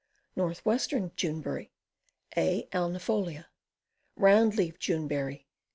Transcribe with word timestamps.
Northwestern 0.35 1.11
June 1.15 1.41
berry. 1.41 1.69
A. 2.35 2.67
alnifoUa. 2.73 3.45
Round 4.15 4.55
leaved 4.57 4.79
June 4.81 5.07
berry. 5.07 5.45